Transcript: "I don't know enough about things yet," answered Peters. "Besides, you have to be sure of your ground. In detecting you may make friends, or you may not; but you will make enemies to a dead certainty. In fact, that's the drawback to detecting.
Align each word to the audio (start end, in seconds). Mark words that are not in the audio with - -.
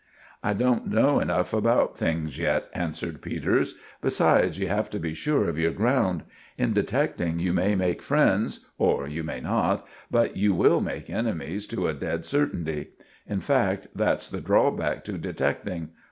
"I 0.41 0.53
don't 0.53 0.87
know 0.87 1.19
enough 1.19 1.53
about 1.53 1.95
things 1.95 2.39
yet," 2.39 2.69
answered 2.73 3.21
Peters. 3.21 3.75
"Besides, 4.01 4.57
you 4.57 4.67
have 4.67 4.89
to 4.89 4.97
be 4.99 5.13
sure 5.13 5.47
of 5.47 5.59
your 5.59 5.69
ground. 5.73 6.23
In 6.57 6.73
detecting 6.73 7.37
you 7.37 7.53
may 7.53 7.75
make 7.75 8.01
friends, 8.01 8.61
or 8.79 9.07
you 9.07 9.23
may 9.23 9.41
not; 9.41 9.85
but 10.09 10.35
you 10.35 10.55
will 10.55 10.81
make 10.81 11.11
enemies 11.11 11.67
to 11.67 11.87
a 11.87 11.93
dead 11.93 12.25
certainty. 12.25 12.93
In 13.27 13.41
fact, 13.41 13.89
that's 13.93 14.27
the 14.27 14.41
drawback 14.41 15.03
to 15.03 15.19
detecting. 15.19 15.89